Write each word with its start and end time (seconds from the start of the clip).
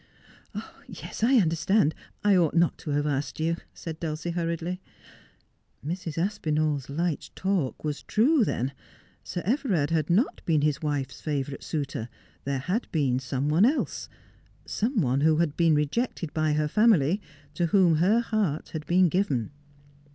"Yes, 0.87 1.21
I 1.21 1.35
understand. 1.35 1.93
I 2.23 2.35
ought 2.35 2.55
not 2.55 2.75
to 2.79 2.89
have 2.89 3.05
asked 3.05 3.39
you,' 3.39 3.57
said 3.75 3.99
Dulcie 3.99 4.31
hurriedly. 4.31 4.81
Mrs. 5.85 6.17
Aspinall's 6.17 6.89
light 6.89 7.29
talk 7.35 7.83
was 7.83 8.01
true, 8.01 8.43
then. 8.43 8.73
Sir 9.23 9.43
Everard 9.45 9.91
had 9.91 10.09
not 10.09 10.43
been 10.43 10.63
his 10.63 10.81
wife's 10.81 11.21
favourite 11.21 11.61
suitor. 11.61 12.09
There 12.45 12.63
bad 12.67 12.87
been 12.91 13.19
some 13.19 13.47
one 13.47 13.63
else; 13.63 14.09
some 14.65 15.01
one 15.01 15.21
who 15.21 15.37
had 15.37 15.55
been 15.55 15.75
rejected 15.75 16.33
by 16.33 16.53
her 16.53 16.67
family, 16.67 17.21
to 17.53 17.67
whom 17.67 17.97
her 17.97 18.21
heart 18.21 18.69
had 18.69 18.87
been 18.87 19.07
given. 19.07 19.51